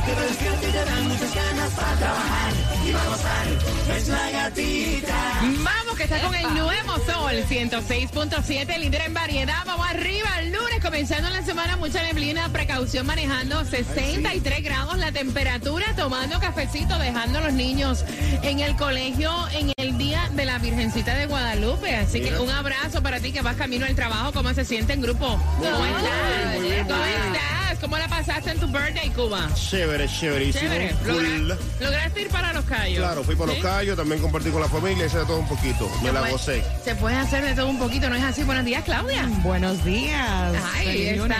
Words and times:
Mañana. 0.00 0.30
Que 0.40 0.66
te 0.66 0.72
te 0.72 0.84
dan 0.84 1.08
muchas 1.08 1.34
ganas 1.34 1.70
para 1.72 1.96
trabajar 1.96 2.52
y 2.86 2.92
para 2.92 3.04
gozar. 3.06 3.96
Es 3.96 4.08
la 4.08 4.30
gatita. 4.30 5.40
Vamos, 5.42 5.96
que 5.96 6.04
está 6.04 6.20
con 6.22 6.34
el 6.34 6.54
nuevo 6.54 6.94
sol 7.06 7.32
106.7, 7.48 8.78
líder 8.78 9.02
en 9.02 9.14
variedad. 9.14 9.62
Vamos 9.66 9.86
arriba, 9.88 10.28
el 10.40 10.52
lunes, 10.52 10.80
comenzando 10.82 11.28
la 11.30 11.42
semana, 11.42 11.76
mucha 11.76 12.02
neblina, 12.02 12.48
precaución 12.48 13.06
manejando 13.06 13.64
63 13.64 14.62
grados 14.62 14.98
la 14.98 15.12
temperatura, 15.12 15.86
tomando 15.96 16.40
cafecito, 16.40 16.98
dejando 16.98 17.38
a 17.38 17.42
los 17.42 17.52
niños 17.52 18.04
en 18.42 18.60
el 18.60 18.76
colegio 18.76 19.32
en 19.52 19.72
el 19.76 19.98
día 19.98 20.30
de 20.32 20.44
la 20.44 20.58
Virgencita 20.58 21.14
de 21.14 21.26
Guadalupe. 21.26 21.94
Así 21.96 22.20
que 22.20 22.38
un 22.38 22.50
abrazo 22.50 23.02
para 23.02 23.20
ti 23.20 23.32
que 23.32 23.42
vas 23.42 23.56
camino 23.56 23.86
al 23.86 23.94
trabajo. 23.94 24.32
¿Cómo 24.32 24.52
se 24.54 24.64
siente 24.64 24.94
en 24.94 25.02
grupo? 25.02 25.26
¿Cómo 25.58 25.84
estás? 25.84 26.56
¿Cómo 26.56 26.66
estás? 26.66 26.86
¿Cómo 26.86 26.98
la 26.98 27.19
pasaste 28.24 28.50
en 28.50 28.58
tu 28.60 28.66
birthday, 28.66 29.08
Cuba? 29.10 29.48
Chévere, 29.54 30.06
chéverísimo. 30.08 30.60
Chévere. 30.70 30.94
Cool. 31.06 31.48
Logra- 31.48 31.58
¿Lograste 31.80 32.22
ir 32.22 32.28
para 32.28 32.52
los 32.52 32.64
callos? 32.66 32.98
Claro, 32.98 33.24
fui 33.24 33.34
los 33.48 33.56
¿Sí? 33.56 33.62
callos, 33.62 33.96
también 33.96 34.20
compartí 34.20 34.50
con 34.50 34.60
la 34.60 34.68
familia, 34.68 35.06
hice 35.06 35.18
de 35.18 35.24
todo 35.24 35.38
un 35.38 35.48
poquito. 35.48 35.90
Me 36.02 36.12
la 36.12 36.20
puede- 36.20 36.32
gocé. 36.32 36.62
Se 36.84 36.94
puede 36.96 37.16
hacer 37.16 37.44
de 37.44 37.54
todo 37.54 37.68
un 37.68 37.78
poquito, 37.78 38.08
¿no 38.10 38.16
es 38.16 38.22
así? 38.22 38.42
Buenos 38.44 38.64
días, 38.64 38.84
Claudia. 38.84 39.26
Buenos 39.42 39.82
días. 39.84 40.54
Ay, 40.76 41.06
está 41.08 41.22
lunes. 41.22 41.38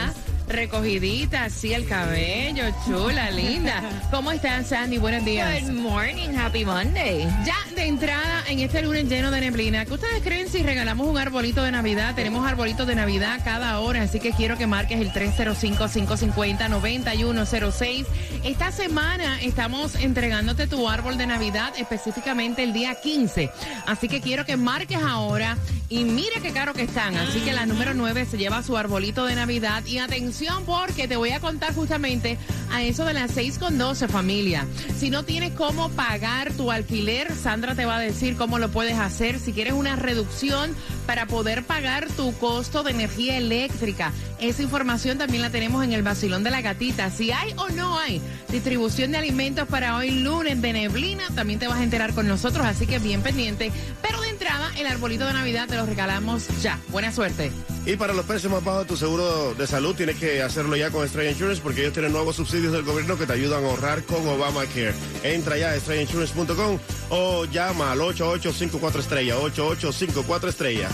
Recogidita, 0.50 1.44
así 1.44 1.72
el 1.72 1.86
cabello, 1.86 2.64
chula, 2.84 3.30
linda. 3.30 3.82
¿Cómo 4.10 4.32
estás, 4.32 4.66
Sandy? 4.66 4.98
Buenos 4.98 5.24
días. 5.24 5.62
Good 5.62 5.78
morning, 5.78 6.30
happy 6.36 6.64
Monday. 6.64 7.28
Ya 7.44 7.54
de 7.74 7.86
entrada 7.86 8.42
en 8.48 8.58
este 8.58 8.82
lunes 8.82 9.08
lleno 9.08 9.30
de 9.30 9.40
neblina, 9.40 9.84
¿qué 9.84 9.94
ustedes 9.94 10.20
creen 10.22 10.48
si 10.48 10.64
regalamos 10.64 11.06
un 11.06 11.18
arbolito 11.18 11.62
de 11.62 11.70
Navidad? 11.70 12.16
Tenemos 12.16 12.44
arbolitos 12.46 12.84
de 12.86 12.94
Navidad 12.96 13.40
cada 13.44 13.78
hora, 13.78 14.02
así 14.02 14.18
que 14.18 14.32
quiero 14.32 14.58
que 14.58 14.66
marques 14.66 15.00
el 15.00 15.12
305-550-9106. 15.12 18.06
Esta 18.42 18.72
semana 18.72 19.40
estamos 19.42 19.94
entregándote 19.94 20.66
tu 20.66 20.88
árbol 20.88 21.16
de 21.16 21.28
Navidad, 21.28 21.72
específicamente 21.78 22.64
el 22.64 22.72
día 22.72 22.96
15. 23.00 23.50
Así 23.86 24.08
que 24.08 24.20
quiero 24.20 24.44
que 24.44 24.56
marques 24.56 24.98
ahora 25.00 25.56
y 25.88 26.02
mire 26.04 26.40
qué 26.42 26.50
caro 26.52 26.74
que 26.74 26.82
están. 26.82 27.16
Así 27.16 27.38
que 27.40 27.52
la 27.52 27.66
número 27.66 27.94
9 27.94 28.26
se 28.28 28.36
lleva 28.36 28.62
su 28.62 28.76
arbolito 28.76 29.26
de 29.26 29.36
Navidad. 29.36 29.84
Y 29.86 29.98
atención 29.98 30.39
porque 30.64 31.06
te 31.06 31.16
voy 31.16 31.30
a 31.30 31.40
contar 31.40 31.74
justamente 31.74 32.38
a 32.70 32.82
eso 32.82 33.04
de 33.04 33.12
las 33.12 33.32
6 33.32 33.58
con 33.58 33.76
12 33.76 34.08
familia. 34.08 34.66
Si 34.96 35.10
no 35.10 35.24
tienes 35.24 35.52
cómo 35.52 35.90
pagar 35.90 36.52
tu 36.52 36.70
alquiler, 36.70 37.34
Sandra 37.34 37.74
te 37.74 37.84
va 37.84 37.96
a 37.96 38.00
decir 38.00 38.36
cómo 38.36 38.58
lo 38.58 38.70
puedes 38.70 38.98
hacer. 38.98 39.38
Si 39.38 39.52
quieres 39.52 39.74
una 39.74 39.96
reducción 39.96 40.74
para 41.06 41.26
poder 41.26 41.64
pagar 41.64 42.08
tu 42.08 42.32
costo 42.38 42.82
de 42.82 42.92
energía 42.92 43.36
eléctrica. 43.36 44.12
Esa 44.38 44.62
información 44.62 45.18
también 45.18 45.42
la 45.42 45.50
tenemos 45.50 45.84
en 45.84 45.92
el 45.92 46.02
Basilón 46.02 46.42
de 46.42 46.50
la 46.50 46.62
Gatita. 46.62 47.10
Si 47.10 47.32
hay 47.32 47.52
o 47.56 47.68
no 47.68 47.98
hay 47.98 48.22
distribución 48.48 49.10
de 49.10 49.18
alimentos 49.18 49.68
para 49.68 49.96
hoy 49.96 50.10
lunes 50.10 50.62
de 50.62 50.72
neblina, 50.72 51.24
también 51.34 51.58
te 51.58 51.68
vas 51.68 51.80
a 51.80 51.84
enterar 51.84 52.14
con 52.14 52.26
nosotros. 52.26 52.64
Así 52.64 52.86
que 52.86 52.98
bien 52.98 53.20
pendiente. 53.22 53.70
Pero 54.00 54.19
entrada, 54.40 54.72
el 54.78 54.86
arbolito 54.86 55.26
de 55.26 55.34
Navidad 55.34 55.68
te 55.68 55.76
lo 55.76 55.84
regalamos 55.84 56.48
ya. 56.62 56.78
Buena 56.88 57.12
suerte. 57.12 57.52
Y 57.84 57.96
para 57.96 58.14
los 58.14 58.24
precios 58.24 58.50
más 58.50 58.64
bajos 58.64 58.82
de 58.84 58.88
tu 58.88 58.96
seguro 58.96 59.54
de 59.54 59.66
salud, 59.66 59.94
tienes 59.94 60.16
que 60.16 60.42
hacerlo 60.42 60.76
ya 60.76 60.90
con 60.90 61.06
Stray 61.06 61.28
Insurance 61.28 61.60
porque 61.62 61.82
ellos 61.82 61.92
tienen 61.92 62.12
nuevos 62.12 62.36
subsidios 62.36 62.72
del 62.72 62.82
gobierno 62.82 63.18
que 63.18 63.26
te 63.26 63.34
ayudan 63.34 63.62
a 63.64 63.68
ahorrar 63.68 64.02
con 64.04 64.26
Obamacare. 64.26 64.94
Entra 65.22 65.58
ya 65.58 65.72
a 65.72 65.78
StrayInsurance.com 65.78 66.78
o 67.10 67.44
llama 67.46 67.92
al 67.92 68.00
8854 68.00 69.00
estrella, 69.00 69.36
8854 69.36 70.48
estrella. 70.48 70.88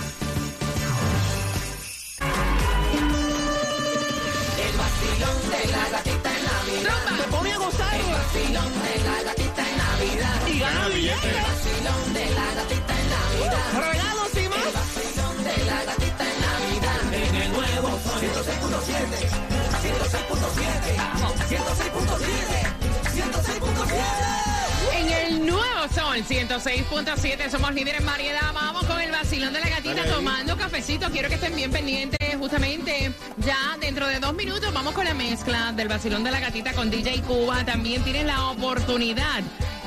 Sol 26.16 26.24
106.7 26.24 27.50
somos 27.50 27.74
líderes 27.74 28.00
en 28.00 28.06
variedad. 28.06 28.54
Vamos 28.54 28.84
con 28.84 28.98
el 29.00 29.10
vacilón 29.10 29.52
de 29.52 29.60
la 29.60 29.68
gatita 29.68 29.96
Dale 29.96 30.10
tomando 30.10 30.56
cafecito. 30.56 31.10
Quiero 31.10 31.28
que 31.28 31.34
estén 31.34 31.54
bien 31.54 31.70
pendientes. 31.70 32.36
Justamente 32.36 33.12
ya 33.36 33.76
dentro 33.78 34.06
de 34.06 34.18
dos 34.18 34.32
minutos 34.32 34.72
vamos 34.72 34.94
con 34.94 35.04
la 35.04 35.12
mezcla 35.12 35.72
del 35.72 35.88
vacilón 35.88 36.24
de 36.24 36.30
la 36.30 36.40
gatita 36.40 36.72
con 36.72 36.88
DJ 36.88 37.20
Cuba. 37.20 37.66
También 37.66 38.02
tienes 38.02 38.24
la 38.24 38.48
oportunidad 38.48 39.42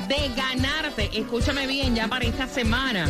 de 0.06 0.30
ganarte. 0.36 1.10
Escúchame 1.12 1.66
bien, 1.66 1.96
ya 1.96 2.06
para 2.06 2.24
esta 2.24 2.46
semana. 2.46 3.08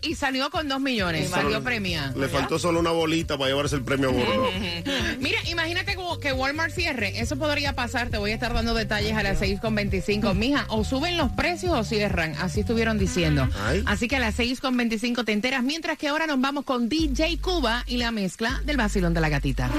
y 0.00 0.14
salió 0.14 0.50
con 0.50 0.68
2 0.68 0.80
millones, 0.80 1.30
salió 1.30 1.62
premiada. 1.62 2.12
Le 2.16 2.28
faltó 2.28 2.58
solo 2.58 2.80
una 2.80 2.90
bolita 2.90 3.36
para 3.36 3.50
llevarse 3.50 3.76
el 3.76 3.82
premio 3.82 4.10
a 4.10 4.12
bordo. 4.12 4.48
Mira, 5.20 5.38
imagínate 5.46 5.96
que, 5.96 6.02
que 6.20 6.32
Walmart 6.32 6.72
cierre. 6.72 7.20
Eso 7.20 7.36
podría 7.36 7.74
pasar. 7.74 8.08
Te 8.08 8.18
voy 8.18 8.30
a 8.30 8.34
estar 8.34 8.54
dando 8.54 8.74
detalles 8.74 9.16
a 9.16 9.22
las 9.22 9.40
6.25. 9.40 10.34
Mija, 10.34 10.66
o 10.68 10.84
suben 10.84 11.16
los 11.16 11.32
precios 11.32 11.72
o 11.72 11.84
cierran. 11.84 12.34
Así 12.40 12.60
estuvieron 12.60 12.98
diciendo. 12.98 13.48
Ay. 13.64 13.82
Así 13.86 14.08
que 14.08 14.16
a 14.16 14.20
las 14.20 14.38
6.25 14.38 15.24
te 15.24 15.32
enteras. 15.32 15.62
Mientras 15.62 15.98
que 15.98 16.08
ahora 16.08 16.26
nos 16.26 16.40
vamos 16.40 16.64
con 16.64 16.88
DJ 16.88 17.38
Cuba 17.38 17.84
y 17.86 17.96
la 17.96 18.10
mezcla 18.10 18.60
del 18.64 18.76
vacilón 18.76 19.14
de 19.14 19.20
la 19.20 19.28
gatita. 19.28 19.70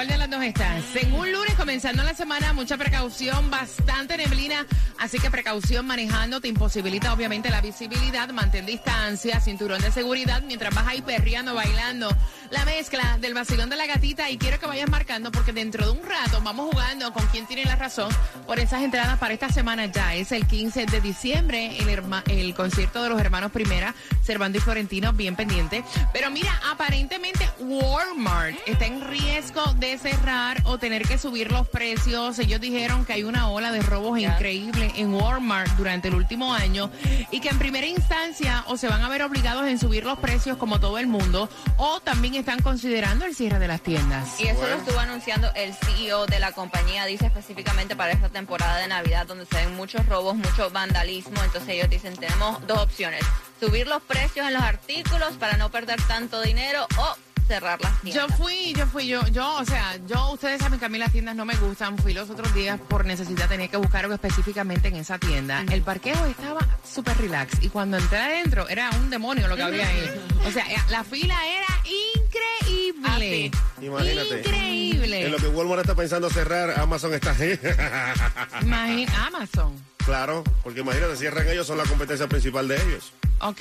Cuál 0.00 0.08
de 0.08 0.16
las 0.16 0.30
dos 0.30 0.42
estás? 0.42 0.82
Según 0.94 1.30
lunes, 1.30 1.54
comenzando 1.70 2.02
la 2.02 2.14
semana, 2.14 2.52
mucha 2.52 2.76
precaución, 2.76 3.48
bastante 3.48 4.16
neblina. 4.16 4.66
Así 4.98 5.20
que 5.20 5.30
precaución 5.30 5.86
manejando 5.86 6.40
te 6.40 6.48
imposibilita 6.48 7.12
obviamente 7.12 7.48
la 7.48 7.60
visibilidad. 7.60 8.28
Mantén 8.30 8.66
distancia, 8.66 9.38
cinturón 9.38 9.80
de 9.80 9.92
seguridad 9.92 10.42
mientras 10.42 10.74
vas 10.74 10.88
ahí 10.88 11.00
perreando, 11.00 11.54
bailando. 11.54 12.08
La 12.50 12.64
mezcla 12.64 13.18
del 13.20 13.34
vacilón 13.34 13.70
de 13.70 13.76
la 13.76 13.86
gatita. 13.86 14.28
Y 14.30 14.36
quiero 14.36 14.58
que 14.58 14.66
vayas 14.66 14.90
marcando 14.90 15.30
porque 15.30 15.52
dentro 15.52 15.84
de 15.84 15.92
un 15.92 16.04
rato 16.04 16.40
vamos 16.42 16.70
jugando 16.72 17.12
con 17.12 17.24
quién 17.28 17.46
tiene 17.46 17.64
la 17.64 17.76
razón 17.76 18.10
por 18.48 18.58
esas 18.58 18.82
entradas 18.82 19.16
para 19.20 19.32
esta 19.32 19.48
semana 19.48 19.86
ya. 19.86 20.16
Es 20.16 20.32
el 20.32 20.48
15 20.48 20.86
de 20.86 21.00
diciembre, 21.00 21.78
el, 21.78 21.88
el 22.26 22.54
concierto 22.54 23.00
de 23.00 23.10
los 23.10 23.20
hermanos 23.20 23.52
Primera, 23.52 23.94
Servando 24.24 24.58
y 24.58 24.60
Florentino, 24.60 25.12
bien 25.12 25.36
pendiente. 25.36 25.84
Pero 26.12 26.32
mira, 26.32 26.52
aparentemente 26.68 27.48
Walmart 27.60 28.56
está 28.66 28.86
en 28.86 29.06
riesgo 29.08 29.62
de 29.74 29.96
cerrar 29.98 30.60
o 30.64 30.78
tener 30.78 31.06
que 31.06 31.16
subir 31.16 31.48
los 31.60 31.68
precios. 31.68 32.38
Ellos 32.38 32.60
dijeron 32.60 33.04
que 33.04 33.12
hay 33.12 33.22
una 33.24 33.48
ola 33.50 33.70
de 33.70 33.82
robos 33.82 34.18
Ya. 34.18 34.32
increíble 34.34 34.90
en 34.96 35.12
Walmart 35.12 35.70
durante 35.76 36.08
el 36.08 36.14
último 36.14 36.54
año 36.54 36.90
y 37.30 37.40
que 37.40 37.48
en 37.50 37.58
primera 37.58 37.86
instancia 37.86 38.64
o 38.68 38.76
se 38.78 38.88
van 38.88 39.02
a 39.02 39.08
ver 39.10 39.22
obligados 39.22 39.66
en 39.66 39.78
subir 39.78 40.04
los 40.04 40.18
precios 40.18 40.56
como 40.56 40.80
todo 40.80 40.98
el 40.98 41.06
mundo 41.06 41.48
o 41.76 42.00
también 42.00 42.34
están 42.34 42.60
considerando 42.62 43.26
el 43.26 43.34
cierre 43.34 43.58
de 43.58 43.68
las 43.68 43.82
tiendas. 43.82 44.40
Y 44.40 44.44
eso 44.46 44.58
Bueno. 44.60 44.76
lo 44.76 44.80
estuvo 44.82 44.98
anunciando 44.98 45.50
el 45.54 45.74
CEO 45.74 46.26
de 46.26 46.38
la 46.40 46.52
compañía, 46.52 47.04
dice 47.04 47.26
específicamente 47.26 47.94
para 47.94 48.12
esta 48.12 48.28
temporada 48.30 48.78
de 48.78 48.88
Navidad 48.88 49.26
donde 49.26 49.44
se 49.46 49.56
ven 49.56 49.76
muchos 49.76 50.06
robos, 50.06 50.34
mucho 50.36 50.70
vandalismo. 50.70 51.42
Entonces 51.44 51.68
ellos 51.70 51.90
dicen, 51.90 52.16
tenemos 52.16 52.66
dos 52.66 52.78
opciones, 52.78 53.20
subir 53.60 53.86
los 53.86 54.00
precios 54.02 54.46
en 54.46 54.54
los 54.54 54.62
artículos 54.62 55.34
para 55.38 55.56
no 55.58 55.70
perder 55.70 56.00
tanto 56.08 56.40
dinero 56.40 56.86
o 56.96 57.16
cerrar 57.50 57.80
las 57.82 57.92
Yo 58.04 58.12
tiendas. 58.12 58.38
fui, 58.38 58.72
yo 58.76 58.86
fui, 58.86 59.08
yo, 59.08 59.26
yo, 59.28 59.56
o 59.58 59.64
sea, 59.64 59.96
yo, 60.06 60.30
ustedes 60.32 60.60
saben 60.60 60.78
que 60.78 60.84
a 60.84 60.88
mí 60.88 60.98
las 60.98 61.10
tiendas 61.10 61.34
no 61.34 61.44
me 61.44 61.56
gustan. 61.56 61.98
Fui 61.98 62.12
los 62.14 62.30
otros 62.30 62.54
días 62.54 62.78
por 62.88 63.04
necesidad, 63.04 63.48
tenía 63.48 63.66
que 63.66 63.76
buscar 63.76 64.02
algo 64.04 64.14
específicamente 64.14 64.86
en 64.88 64.94
esa 64.96 65.18
tienda. 65.18 65.64
El 65.70 65.82
parqueo 65.82 66.26
estaba 66.26 66.60
súper 66.88 67.16
relax 67.18 67.54
y 67.60 67.68
cuando 67.68 67.96
entré 67.98 68.18
adentro 68.18 68.68
era 68.68 68.90
un 68.90 69.10
demonio 69.10 69.48
lo 69.48 69.56
que 69.56 69.62
había 69.64 69.88
ahí. 69.88 70.10
O 70.46 70.50
sea, 70.52 70.64
eh, 70.70 70.76
la 70.90 71.02
fila 71.02 71.36
era 71.48 71.66
increíble. 71.84 73.50
Imagínate. 73.82 74.38
Increíble. 74.38 75.26
En 75.26 75.32
lo 75.32 75.38
que 75.38 75.48
Walmart 75.48 75.80
está 75.80 75.94
pensando 75.96 76.30
cerrar, 76.30 76.78
Amazon 76.78 77.14
está. 77.14 77.34
Imagina, 78.62 79.26
Amazon. 79.26 79.74
claro, 80.04 80.44
porque 80.62 80.80
imagínate, 80.80 81.16
cierran 81.16 81.48
ellos, 81.48 81.66
son 81.66 81.78
la 81.78 81.84
competencia 81.84 82.28
principal 82.28 82.68
de 82.68 82.76
ellos. 82.76 83.12
Ok. 83.40 83.60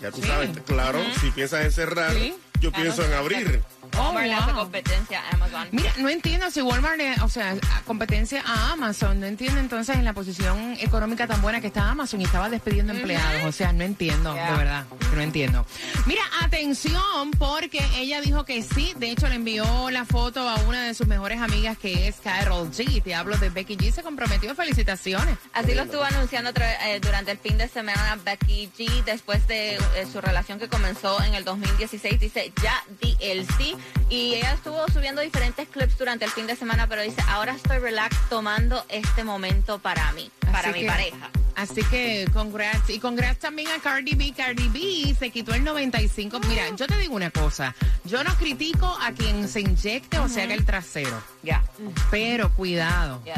Ya 0.00 0.10
tú 0.10 0.20
Sí. 0.22 0.26
sabes, 0.28 0.50
claro, 0.66 1.00
si 1.20 1.30
piensas 1.30 1.64
en 1.64 1.72
cerrar, 1.72 2.12
Sí. 2.14 2.34
Yo 2.62 2.72
pienso 2.72 3.04
en 3.04 3.12
abrir. 3.12 3.62
Oh, 3.98 4.04
Walmart 4.06 4.26
le 4.26 4.32
hace 4.32 4.52
wow. 4.52 4.60
competencia 4.62 5.20
a 5.20 5.34
Amazon. 5.34 5.68
Mira, 5.72 5.92
no 5.98 6.08
entiendo 6.08 6.50
si 6.50 6.62
Walmart, 6.62 6.96
le- 6.96 7.20
o 7.20 7.28
sea, 7.28 7.54
competencia 7.86 8.42
a 8.46 8.72
Amazon, 8.72 9.20
no 9.20 9.26
entiendo 9.26 9.60
entonces 9.60 9.96
en 9.96 10.04
la 10.06 10.14
posición 10.14 10.76
económica 10.80 11.26
tan 11.26 11.42
buena 11.42 11.60
que 11.60 11.66
está 11.66 11.90
Amazon 11.90 12.22
y 12.22 12.24
estaba 12.24 12.48
despidiendo 12.48 12.94
empleados, 12.94 13.44
o 13.44 13.52
sea, 13.52 13.72
no 13.74 13.84
entiendo, 13.84 14.32
Yeah. 14.34 14.50
de 14.52 14.56
verdad, 14.56 14.84
no 15.14 15.20
entiendo. 15.20 15.66
Mira, 16.06 16.22
atención, 16.40 17.30
porque 17.38 17.84
ella 17.96 18.20
dijo 18.22 18.44
que 18.46 18.62
sí, 18.62 18.94
de 18.96 19.10
hecho 19.10 19.28
le 19.28 19.34
envió 19.34 19.90
la 19.90 20.04
foto 20.06 20.48
a 20.48 20.54
una 20.62 20.82
de 20.84 20.94
sus 20.94 21.06
mejores 21.06 21.40
amigas 21.40 21.76
que 21.76 22.08
es 22.08 22.16
Carol 22.22 22.70
G, 22.70 23.02
te 23.02 23.14
hablo 23.14 23.36
de 23.36 23.50
Becky 23.50 23.76
G, 23.76 23.92
se 23.92 24.02
comprometió, 24.02 24.54
felicitaciones. 24.54 25.36
Así 25.52 25.74
lo 25.74 25.82
estuvo 25.82 26.02
anunciando 26.04 26.50
eh, 26.56 26.98
durante 27.02 27.32
el 27.32 27.38
fin 27.38 27.58
de 27.58 27.68
semana 27.68 28.18
Becky 28.24 28.70
G 28.78 29.04
después 29.04 29.46
de 29.48 29.74
eh, 29.74 29.80
su 30.10 30.20
relación 30.20 30.58
que 30.58 30.68
comenzó 30.68 31.20
en 31.22 31.34
el 31.34 31.44
2016. 31.44 32.20
Dice, 32.20 32.51
ya 32.62 32.82
di 33.00 33.16
el 33.20 33.46
sí. 33.56 33.76
Y 34.10 34.34
ella 34.34 34.52
estuvo 34.54 34.84
subiendo 34.92 35.20
diferentes 35.22 35.68
clips 35.68 35.96
durante 35.98 36.24
el 36.24 36.30
fin 36.30 36.46
de 36.46 36.56
semana, 36.56 36.86
pero 36.88 37.02
dice, 37.02 37.22
ahora 37.28 37.54
estoy 37.54 37.78
relax 37.78 38.16
tomando 38.28 38.84
este 38.88 39.24
momento 39.24 39.78
para 39.78 40.10
mí, 40.12 40.30
para 40.40 40.58
Así 40.68 40.72
mi 40.72 40.80
que- 40.80 40.86
pareja. 40.86 41.30
Así 41.54 41.82
que 41.84 42.26
congrats. 42.32 42.88
Y 42.88 42.98
congrats 42.98 43.38
también 43.40 43.68
a 43.68 43.78
Cardi 43.78 44.14
B. 44.14 44.32
Cardi 44.34 44.68
B 44.68 45.14
se 45.18 45.30
quitó 45.30 45.52
el 45.54 45.62
95. 45.62 46.40
Mira, 46.48 46.64
yo 46.74 46.86
te 46.86 46.96
digo 46.96 47.14
una 47.14 47.30
cosa. 47.30 47.74
Yo 48.04 48.24
no 48.24 48.34
critico 48.36 48.86
a 49.00 49.12
quien 49.12 49.46
se 49.48 49.60
inyecte 49.60 50.18
o 50.18 50.28
se 50.30 50.42
haga 50.42 50.54
el 50.54 50.64
trasero. 50.64 51.22
Ya. 51.42 51.62
Pero 52.10 52.50
cuidado. 52.54 53.22
Yes. 53.24 53.34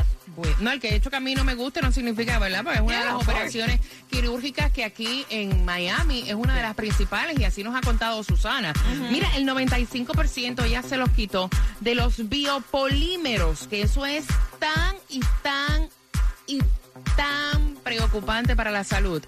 No, 0.61 0.71
el 0.73 0.81
que 0.81 0.89
he 0.89 0.95
hecho 0.97 1.11
que 1.11 1.17
a 1.17 1.21
mí 1.21 1.35
no 1.35 1.45
me 1.45 1.55
guste 1.55 1.81
no 1.81 1.93
significa, 1.93 2.39
¿verdad? 2.39 2.63
Porque 2.65 2.79
es 2.79 2.85
una 2.85 2.99
de 2.99 3.05
las 3.05 3.15
operaciones 3.15 3.81
quirúrgicas 4.11 4.73
que 4.73 4.85
aquí 4.85 5.25
en 5.31 5.65
Miami 5.65 6.25
es 6.29 6.35
una 6.35 6.55
de 6.55 6.63
las 6.63 6.75
principales 6.75 7.39
y 7.39 7.45
así 7.45 7.63
nos 7.63 7.75
ha 7.75 7.81
contado 7.81 8.23
Susana. 8.25 8.73
Mira, 9.11 9.29
el 9.37 9.47
95% 9.47 10.67
ya 10.69 10.83
se 10.83 10.97
los 10.97 11.11
quitó 11.11 11.51
de 11.81 11.95
los 11.95 12.29
biopolímeros, 12.29 13.67
que 13.69 13.83
eso 13.83 14.07
es 14.07 14.27
tan 14.59 14.97
y 15.09 15.21
tan 15.43 15.89
y 16.47 16.61
tan 17.17 17.77
preocupante 17.83 18.57
para 18.57 18.71
la 18.71 18.85
salud. 18.85 19.23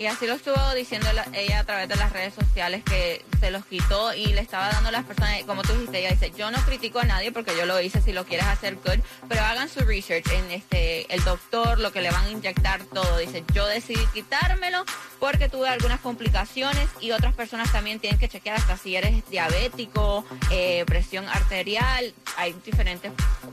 Y 0.00 0.06
así 0.06 0.26
lo 0.26 0.32
estuvo 0.32 0.56
diciendo 0.74 1.12
la- 1.12 1.26
ella 1.34 1.58
a 1.60 1.64
través 1.64 1.86
de 1.86 1.94
las 1.94 2.10
redes 2.10 2.32
sociales 2.32 2.82
que 2.84 3.22
se 3.38 3.50
los 3.50 3.66
quitó 3.66 4.14
y 4.14 4.28
le 4.32 4.40
estaba 4.40 4.70
dando 4.70 4.88
a 4.88 4.92
las 4.92 5.04
personas, 5.04 5.42
como 5.46 5.60
tú 5.60 5.74
dijiste, 5.74 5.98
ella 5.98 6.10
dice, 6.12 6.32
yo 6.38 6.50
no 6.50 6.56
critico 6.64 7.00
a 7.00 7.04
nadie 7.04 7.32
porque 7.32 7.54
yo 7.54 7.66
lo 7.66 7.78
hice 7.82 8.00
si 8.00 8.12
lo 8.14 8.24
quieres 8.24 8.46
hacer 8.46 8.76
good, 8.76 8.98
pero 9.28 9.42
hagan 9.42 9.68
su 9.68 9.80
research 9.80 10.26
en 10.32 10.50
este 10.52 11.12
el 11.14 11.22
doctor, 11.22 11.78
lo 11.80 11.92
que 11.92 12.00
le 12.00 12.10
van 12.10 12.24
a 12.24 12.30
inyectar 12.30 12.82
todo. 12.84 13.18
Dice, 13.18 13.44
yo 13.52 13.66
decidí 13.66 14.00
quitármelo 14.14 14.86
porque 15.18 15.50
tuve 15.50 15.68
algunas 15.68 16.00
complicaciones 16.00 16.88
y 17.02 17.10
otras 17.10 17.34
personas 17.34 17.70
también 17.70 18.00
tienen 18.00 18.18
que 18.18 18.28
chequear 18.30 18.56
hasta 18.56 18.78
si 18.78 18.96
eres 18.96 19.28
diabético, 19.28 20.24
eh, 20.50 20.82
presión 20.86 21.28
arterial, 21.28 22.14
hay 22.38 22.54
diferentes 22.64 23.12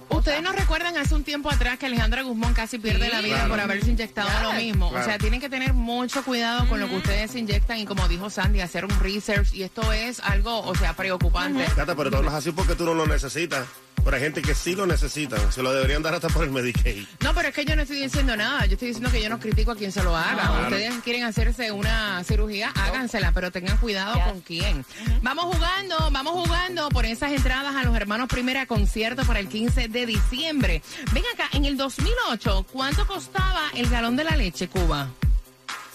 Ustedes 0.09 0.41
nos 0.41 0.55
recuerdan 0.55 0.97
hace 0.97 1.13
un 1.13 1.23
tiempo 1.23 1.49
atrás 1.51 1.77
que 1.77 1.85
Alejandra 1.85 2.23
Guzmán 2.23 2.53
casi 2.53 2.79
pierde 2.79 3.05
Sí. 3.05 3.11
la 3.11 3.21
vida 3.21 3.35
Claro. 3.35 3.49
por 3.49 3.59
haberse 3.59 3.89
inyectado 3.91 4.29
Yes. 4.29 4.41
lo 4.41 4.53
mismo. 4.53 4.87
O 4.89 5.03
sea, 5.03 5.17
tienen 5.17 5.39
que 5.39 5.49
tener 5.49 5.73
mucho 5.73 6.23
cuidado 6.23 6.36
con 6.69 6.79
lo 6.79 6.87
que 6.87 6.95
ustedes 6.95 7.35
inyectan 7.35 7.79
y 7.79 7.85
como 7.85 8.07
dijo 8.07 8.29
Sandy, 8.29 8.61
hacer 8.61 8.85
un 8.85 8.99
research 8.99 9.53
y 9.53 9.63
esto 9.63 9.91
es 9.91 10.19
algo, 10.19 10.61
o 10.61 10.75
sea, 10.75 10.93
preocupante. 10.93 11.65
Gata, 11.75 11.95
pero 11.95 12.09
tú 12.09 12.17
hablas 12.17 12.33
así 12.35 12.51
porque 12.51 12.75
tú 12.75 12.85
no 12.85 12.93
lo 12.93 13.07
necesitas. 13.07 13.65
Pero 14.03 14.15
hay 14.15 14.23
gente 14.23 14.41
que 14.41 14.55
sí 14.55 14.73
lo 14.73 14.85
necesitan. 14.85 15.51
Se 15.51 15.61
lo 15.61 15.73
deberían 15.73 16.01
dar 16.01 16.13
hasta 16.13 16.29
por 16.29 16.45
el 16.45 16.51
Medicaid. 16.51 17.05
No, 17.21 17.33
pero 17.33 17.49
es 17.49 17.53
que 17.53 17.65
yo 17.65 17.75
no 17.75 17.81
estoy 17.81 18.01
diciendo 18.01 18.37
nada. 18.37 18.65
Yo 18.65 18.73
estoy 18.73 18.89
diciendo 18.89 19.11
que 19.11 19.21
yo 19.21 19.27
no 19.27 19.37
critico 19.37 19.71
a 19.71 19.75
quien 19.75 19.91
se 19.91 20.01
lo 20.01 20.15
haga. 20.15 20.43
Claro. 20.43 20.63
Ustedes 20.63 20.93
quieren 21.03 21.23
hacerse 21.25 21.73
una 21.73 22.23
cirugía, 22.23 22.69
hágansela, 22.69 23.33
pero 23.33 23.51
tengan 23.51 23.75
cuidado 23.77 24.17
con 24.23 24.39
quién. 24.39 24.85
Vamos 25.21 25.53
jugando, 25.53 26.09
vamos 26.11 26.33
jugando 26.33 26.87
por 26.87 27.05
esas 27.05 27.33
entradas 27.33 27.75
a 27.75 27.83
los 27.83 27.93
hermanos 27.97 28.29
Primera 28.29 28.65
concierto 28.65 29.23
para 29.25 29.39
el 29.39 29.49
15 29.49 29.89
de 29.89 30.05
diciembre. 30.05 30.81
Ven 31.11 31.23
acá, 31.33 31.49
en 31.51 31.65
el 31.65 31.75
2008, 31.75 32.67
¿cuánto 32.71 33.05
costaba 33.07 33.63
el 33.73 33.89
galón 33.89 34.15
de 34.15 34.23
la 34.23 34.37
leche, 34.37 34.69
Cuba? 34.69 35.09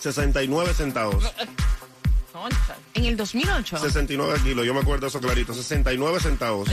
69 0.02 0.74
centavos. 0.74 1.32
En 2.94 3.04
el 3.04 3.16
2008. 3.16 3.78
69 3.78 4.40
kilos, 4.42 4.66
yo 4.66 4.74
me 4.74 4.80
acuerdo 4.80 5.06
eso 5.06 5.20
clarito. 5.20 5.54
69 5.54 6.18
centavos. 6.18 6.68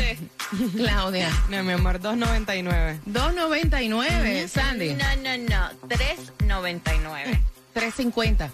Claudia. 0.75 1.29
No, 1.49 1.63
mi 1.63 1.73
amor, 1.73 1.99
2.99. 1.99 3.01
2.99, 3.05 4.47
Sandy. 4.47 4.95
No, 4.95 5.05
no, 5.17 5.37
no, 5.37 5.87
3.99. 5.87 7.39
3.50. 7.75 8.49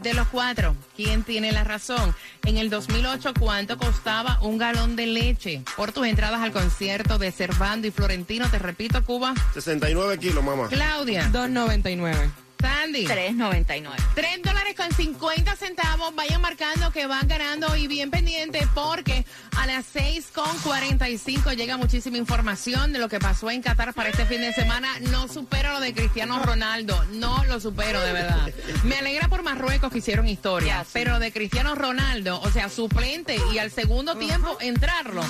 De 0.00 0.14
los 0.14 0.26
cuatro, 0.28 0.74
¿quién 0.96 1.22
tiene 1.22 1.52
la 1.52 1.62
razón? 1.62 2.14
En 2.44 2.56
el 2.56 2.70
2008, 2.70 3.34
¿cuánto 3.38 3.78
costaba 3.78 4.40
un 4.42 4.58
galón 4.58 4.96
de 4.96 5.06
leche? 5.06 5.62
Por 5.76 5.92
tus 5.92 6.06
entradas 6.06 6.40
al 6.40 6.52
concierto 6.52 7.18
de 7.18 7.30
Cervando 7.30 7.86
y 7.86 7.90
Florentino, 7.92 8.48
te 8.50 8.58
repito, 8.58 9.04
Cuba. 9.04 9.34
69 9.54 10.18
kilos, 10.18 10.42
mamá. 10.42 10.68
Claudia, 10.68 11.28
2.99. 11.32 12.28
Sandy. 12.60 13.06
3.99. 13.06 13.94
3 14.14 14.42
dólares 14.42 14.74
con 14.76 14.90
50 14.92 15.56
centavos. 15.56 16.14
Vayan 16.14 16.40
marcando 16.40 16.90
que 16.90 17.06
van 17.06 17.26
ganando 17.28 17.76
y 17.76 17.86
bien 17.86 18.10
pendiente 18.10 18.66
porque 18.74 19.24
a 19.56 19.66
las 19.66 19.86
6 19.92 20.28
con 20.34 20.58
45 20.58 21.52
llega 21.52 21.76
muchísima 21.76 22.16
información 22.16 22.92
de 22.92 22.98
lo 22.98 23.08
que 23.08 23.18
pasó 23.18 23.50
en 23.50 23.62
Qatar 23.62 23.94
para 23.94 24.10
este 24.10 24.26
fin 24.26 24.40
de 24.40 24.52
semana. 24.52 24.88
No 25.10 25.28
supero 25.28 25.72
lo 25.72 25.80
de 25.80 25.94
Cristiano 25.94 26.38
Ronaldo. 26.42 27.02
No 27.12 27.44
lo 27.44 27.60
supero, 27.60 28.00
de 28.00 28.12
verdad. 28.12 28.50
Me 28.84 28.96
alegra 28.96 29.28
por 29.28 29.42
Marruecos 29.42 29.92
que 29.92 29.98
hicieron 29.98 30.28
historia. 30.28 30.84
Sí. 30.84 30.90
Pero 30.94 31.18
de 31.18 31.32
Cristiano 31.32 31.74
Ronaldo, 31.74 32.40
o 32.40 32.50
sea, 32.50 32.68
suplente 32.68 33.38
y 33.52 33.58
al 33.58 33.70
segundo 33.70 34.16
tiempo 34.16 34.56
entrarlo. 34.60 35.22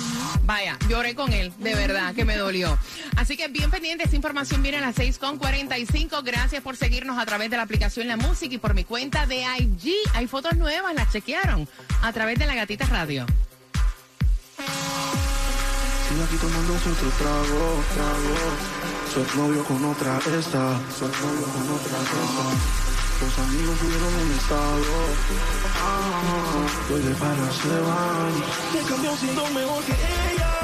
Vaya, 0.43 0.77
lloré 0.87 1.15
con 1.15 1.33
él, 1.33 1.53
de 1.59 1.75
verdad, 1.75 2.13
que 2.15 2.25
me 2.25 2.37
dolió. 2.37 2.77
Así 3.17 3.37
que 3.37 3.47
bien 3.49 3.69
pendiente, 3.69 4.05
esa 4.05 4.15
información 4.15 4.63
viene 4.63 4.77
a 4.77 4.81
las 4.81 4.95
6 4.95 5.19
con 5.19 5.37
45. 5.37 6.23
Gracias 6.23 6.63
por 6.63 6.75
seguirnos 6.75 7.18
a 7.19 7.25
través 7.25 7.49
de 7.49 7.57
la 7.57 7.63
aplicación 7.63 8.07
La 8.07 8.15
Música 8.15 8.55
y 8.55 8.57
por 8.57 8.73
mi 8.73 8.85
cuenta 8.85 9.25
de 9.25 9.43
IG. 9.59 9.93
Hay 10.13 10.27
fotos 10.27 10.55
nuevas, 10.55 10.95
las 10.95 11.11
chequearon 11.11 11.67
a 12.01 12.13
través 12.13 12.39
de 12.39 12.45
la 12.45 12.55
Gatita 12.55 12.85
Radio. 12.85 13.25
Sigue 16.07 16.23
aquí 16.23 16.37
tomándose 16.37 16.89
otro 16.89 17.09
trago, 17.19 17.83
trago. 17.93 18.35
Su 19.13 19.37
novio 19.37 19.63
con 19.65 19.83
otra 19.83 20.17
esta, 20.17 20.79
su 20.97 21.05
novio 21.05 21.45
con 21.53 21.69
otra 21.75 21.97
esta. 21.99 22.45
Los 23.19 23.37
amigos 23.37 23.77
subieron 23.79 24.13
un 24.13 24.31
estado. 24.31 24.83
Ah, 25.75 26.67
vuelve 26.89 27.13
para 27.15 27.51
se 27.51 27.79
van. 27.81 28.33
Me 28.73 28.89
cambió 28.89 29.17
siendo 29.17 29.45
mejor 29.47 29.83
que 29.83 29.91
ella. 29.91 30.58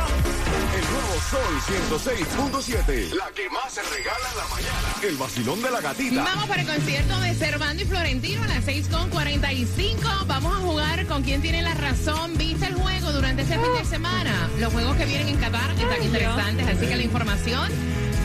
El 0.45 0.85
nuevo 0.91 1.15
Sol 1.29 1.53
106.7. 1.89 3.13
La 3.15 3.29
que 3.31 3.49
más 3.49 3.73
se 3.73 3.81
regala 3.81 4.29
en 4.31 4.37
la 4.37 4.47
mañana. 4.47 4.95
El 5.01 5.17
vacilón 5.17 5.61
de 5.61 5.71
la 5.71 5.81
gatita. 5.81 6.23
Vamos 6.23 6.45
para 6.47 6.61
el 6.61 6.67
concierto 6.67 7.19
de 7.19 7.33
Cervando 7.33 7.83
y 7.83 7.85
Florentino 7.85 8.43
a 8.43 8.47
las 8.47 8.65
6 8.65 8.87
con 8.89 9.09
45. 9.09 10.01
Vamos 10.27 10.55
a 10.55 10.59
jugar 10.61 11.05
con 11.07 11.23
quién 11.23 11.41
tiene 11.41 11.61
la 11.61 11.73
razón. 11.73 12.37
¿Viste 12.37 12.67
el 12.67 12.75
juego 12.75 13.11
durante 13.11 13.41
este 13.41 13.55
fin 13.55 13.73
de 13.77 13.85
semana? 13.85 14.49
Los 14.59 14.71
juegos 14.71 14.95
que 14.97 15.05
vienen 15.05 15.29
en 15.29 15.37
Qatar 15.37 15.71
están 15.71 16.03
interesantes, 16.03 16.67
así 16.67 16.85
que 16.85 16.95
la 16.95 17.03
información 17.03 17.71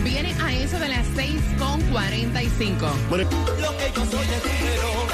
viene 0.05 0.35
a 0.43 0.53
eso 0.53 0.79
de 0.79 0.89
las 0.89 1.07
6 1.17 1.33
con 1.59 1.81
45. 1.91 2.87
Bueno, 3.09 3.31
Lo 3.61 3.77
que 3.77 3.93
yo 3.95 4.05
soy 4.07 4.27
es 4.27 4.45
dinero. 4.45 5.10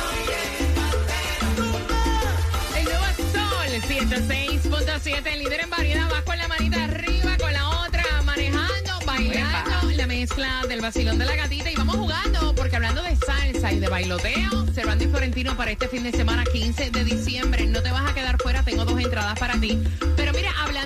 106.7, 3.89 5.37
líder 5.37 5.61
en 5.61 5.71
variedad, 5.71 6.11
vas 6.11 6.23
con 6.23 6.37
la 6.37 6.49
manita 6.49 6.83
arriba, 6.83 7.37
con 7.39 7.53
la 7.53 7.69
otra, 7.87 8.03
manejando, 8.25 8.99
bailando, 9.07 9.91
la 9.97 10.07
mezcla 10.09 10.63
del 10.69 10.81
vacilón 10.81 11.19
de 11.19 11.25
la 11.25 11.37
gatita 11.37 11.71
y 11.71 11.77
vamos 11.77 11.95
jugando, 11.95 12.53
porque 12.57 12.75
hablando 12.75 13.01
de 13.03 13.15
salsa 13.15 13.73
y 13.73 13.79
de 13.79 13.89
bailoteo, 13.89 14.67
Cervando 14.75 15.05
y 15.05 15.07
Florentino 15.07 15.57
para 15.57 15.71
este 15.71 15.87
fin 15.87 16.03
de 16.03 16.11
semana 16.11 16.43
15 16.45 16.91
de 16.91 17.05
diciembre, 17.05 17.67
no 17.67 17.81
te 17.81 17.93
vas 17.93 18.11
a 18.11 18.15
quedar 18.15 18.37
fuera, 18.43 18.65
tengo 18.65 18.85
dos 18.85 19.01
entradas 19.01 19.39
para 19.39 19.55
ti. 19.61 19.81
Pero 20.17 20.33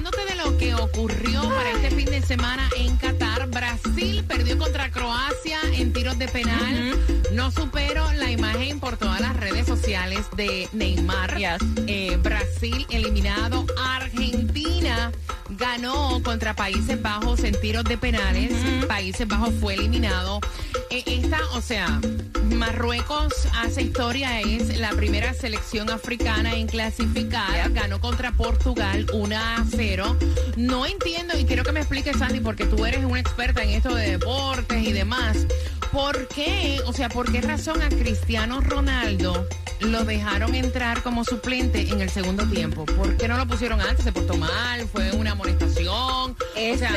hablándote 0.00 0.24
de 0.24 0.34
lo 0.36 0.56
que 0.56 0.74
ocurrió 0.74 1.42
para 1.42 1.72
este 1.72 1.90
fin 1.90 2.06
de 2.06 2.22
semana 2.22 2.68
en 2.76 2.96
Qatar, 2.96 3.48
Brasil 3.48 4.24
perdió 4.26 4.56
contra 4.56 4.90
Croacia 4.90 5.58
en 5.74 5.92
tiros 5.92 6.18
de 6.18 6.26
penal. 6.26 6.98
No 7.32 7.50
supero 7.50 8.10
la 8.14 8.30
imagen 8.30 8.80
por 8.80 8.96
todas 8.96 9.20
las 9.20 9.36
redes 9.36 9.66
sociales 9.66 10.20
de 10.36 10.68
Neymar. 10.72 11.36
Yes. 11.36 11.58
Eh, 11.86 12.18
Brasil 12.22 12.86
eliminado. 12.88 13.66
Argentina 13.78 15.12
ganó 15.50 16.22
contra 16.22 16.54
Países 16.54 17.00
Bajos 17.02 17.44
en 17.44 17.60
tiros 17.60 17.84
de 17.84 17.98
penales. 17.98 18.52
Países 18.86 19.28
Bajos 19.28 19.52
fue 19.60 19.74
eliminado. 19.74 20.40
Eh, 20.90 21.04
esta, 21.06 21.38
o 21.54 21.60
sea, 21.60 22.00
Marruecos 22.56 23.32
hace 23.54 23.82
historia, 23.82 24.40
es 24.40 24.76
la 24.76 24.90
primera 24.90 25.32
selección 25.34 25.88
africana 25.88 26.54
en 26.54 26.66
clasificar. 26.66 27.72
Ganó 27.72 28.00
contra 28.00 28.32
Portugal 28.32 29.06
1 29.12 29.36
a 29.36 29.64
0. 29.70 30.16
No 30.56 30.86
entiendo 30.86 31.38
y 31.38 31.44
quiero 31.44 31.62
que 31.62 31.72
me 31.72 31.80
expliques, 31.80 32.18
Sandy, 32.18 32.40
porque 32.40 32.66
tú 32.66 32.84
eres 32.84 33.04
una 33.04 33.20
experta 33.20 33.62
en 33.62 33.70
esto 33.70 33.94
de 33.94 34.10
deportes 34.10 34.82
y 34.82 34.92
demás. 34.92 35.46
¿Por 35.92 36.26
qué? 36.28 36.80
O 36.86 36.92
sea, 36.92 37.08
¿por 37.08 37.30
qué 37.30 37.40
razón 37.40 37.80
a 37.82 37.88
Cristiano 37.88 38.60
Ronaldo 38.60 39.46
lo 39.80 40.04
dejaron 40.04 40.54
entrar 40.54 41.02
como 41.02 41.24
suplente 41.24 41.88
en 41.88 42.00
el 42.00 42.10
segundo 42.10 42.46
tiempo? 42.46 42.84
¿Por 42.84 43.16
qué 43.16 43.28
no 43.28 43.36
lo 43.36 43.46
pusieron 43.46 43.80
antes? 43.80 44.04
¿Se 44.04 44.12
portó 44.12 44.34
mal? 44.36 44.86
¿Fue 44.88 45.12
una 45.12 45.32
amonestación? 45.32 46.36
Este, 46.56 46.74
o 46.86 46.88
sea, 46.88 46.92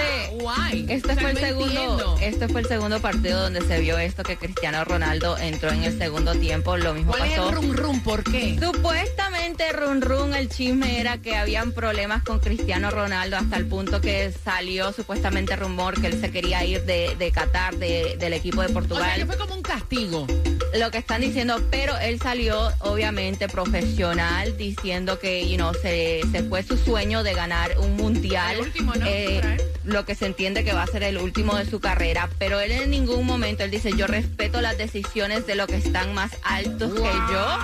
why? 0.71 0.85
este 0.89 1.11
O 1.11 1.13
sea, 1.15 1.21
fue 1.21 1.31
el 1.31 1.37
segundo, 1.37 1.65
entiendo. 1.71 2.17
este 2.21 2.47
fue 2.47 2.61
el 2.61 2.67
segundo 2.67 2.99
partido 2.99 3.41
donde 3.41 3.61
se 3.61 3.79
vio 3.79 3.97
esto 3.97 4.23
que 4.23 4.37
Cristiano 4.37 4.83
Ronaldo 4.83 5.37
entró 5.37 5.69
en 5.71 5.83
el 5.83 5.97
segundo 5.97 6.33
tiempo. 6.35 6.75
Lo 6.77 6.93
mismo 6.93 7.11
¿Cuál 7.13 7.29
es 7.29 7.37
pasó. 7.37 7.49
el 7.49 7.55
rum 7.55 7.73
rum? 7.73 7.99
¿Por 8.03 8.23
qué? 8.23 8.57
Supuestamente, 8.61 9.71
run 9.71 10.01
run, 10.01 10.33
el 10.33 10.49
chisme 10.49 10.99
era 10.99 11.17
que 11.17 11.35
habían 11.35 11.71
problemas 11.71 12.23
con 12.23 12.39
Cristiano 12.39 12.91
Ronaldo 12.91 13.37
hasta 13.37 13.57
el 13.57 13.65
punto 13.67 14.01
que 14.01 14.31
salió 14.43 14.91
supuestamente 14.93 15.55
rumor 15.55 15.99
que 15.99 16.07
él 16.07 16.19
se 16.19 16.31
quería 16.31 16.63
ir 16.65 16.83
de, 16.83 17.15
de 17.17 17.31
Qatar, 17.31 17.75
de- 17.77 18.17
del 18.19 18.33
equipo 18.33 18.61
de 18.61 18.67
O 18.67 18.69
sea, 18.69 18.73
Portugal. 18.73 19.15
que 19.17 19.25
fue 19.25 19.37
como 19.37 19.55
un 19.55 19.61
castigo. 19.61 20.27
lo 20.75 20.89
que 20.91 20.97
están 20.97 21.21
diciendo, 21.21 21.61
pero 21.69 21.95
él 21.99 22.19
salió 22.19 22.72
obviamente 22.79 23.47
profesional 23.47 24.55
diciendo 24.57 25.19
que 25.19 25.47
you 25.49 25.55
know, 25.57 25.73
se, 25.73 26.21
se 26.31 26.43
fue 26.43 26.63
su 26.63 26.77
sueño 26.77 27.23
de 27.23 27.33
ganar 27.33 27.77
un 27.79 27.95
mundial. 27.95 28.59
Último, 28.59 28.93
¿no? 28.95 29.05
Eh, 29.05 29.57
lo 29.83 30.05
que 30.05 30.15
se 30.15 30.25
entiende 30.25 30.63
que 30.63 30.71
va 30.71 30.83
a 30.83 30.87
ser 30.87 31.03
el 31.03 31.17
último 31.17 31.55
de 31.55 31.65
su 31.69 31.81
carrera, 31.81 32.29
pero 32.39 32.61
él 32.61 32.71
en 32.71 32.89
ningún 32.89 33.25
momento, 33.25 33.63
él 33.63 33.71
dice, 33.71 33.91
yo 33.97 34.07
respeto 34.07 34.61
las 34.61 34.77
decisiones 34.77 35.45
de 35.45 35.55
los 35.55 35.67
que 35.67 35.75
están 35.75 36.13
más 36.13 36.31
altos 36.43 36.93
que 36.93 37.01
yo. 37.03 37.57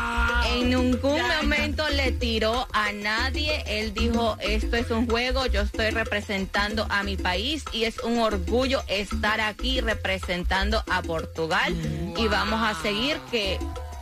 En 0.53 0.69
ningún 0.69 1.15
Ya, 1.15 1.27
ya. 1.27 1.41
momento 1.41 1.87
le 1.89 2.11
tiró 2.11 2.67
a 2.73 2.91
nadie, 2.91 3.63
él 3.67 3.93
dijo, 3.93 4.35
esto 4.41 4.75
es 4.75 4.89
un 4.91 5.07
juego, 5.09 5.45
yo 5.45 5.61
estoy 5.61 5.91
representando 5.91 6.85
a 6.89 7.03
mi 7.03 7.15
país 7.15 7.63
y 7.71 7.85
es 7.85 7.99
un 7.99 8.19
orgullo 8.19 8.83
estar 8.87 9.39
aquí 9.39 9.79
representando 9.79 10.83
a 10.89 11.01
Portugal 11.01 11.73
y 12.17 12.27
vamos 12.27 12.59
a 12.61 12.81
seguir 12.81 13.17
que 13.31 13.57